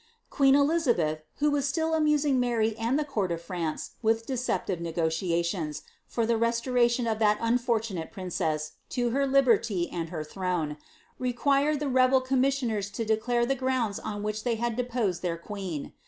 [0.31, 5.83] Queen Elizabeth, who was still amusing Mary and the court of France with deceptive negotiations,
[6.07, 10.77] for the restoration of that anfortunate princess to her liberty and her throne,
[11.19, 15.91] required the rebel commissioners to declare the grounds on which they had deposed their qneen.